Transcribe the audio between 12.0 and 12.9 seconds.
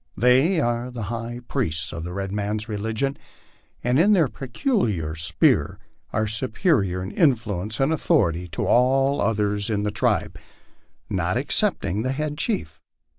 the head chief.